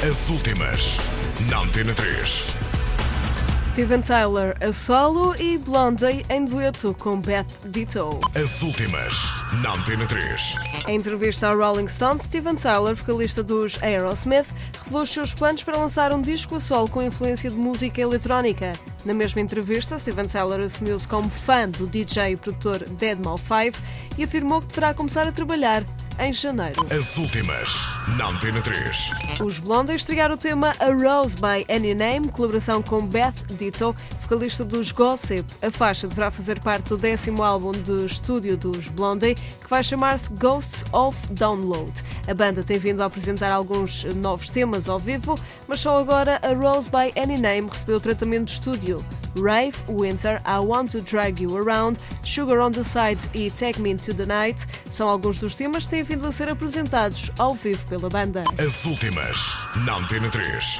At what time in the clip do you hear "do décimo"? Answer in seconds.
36.88-37.42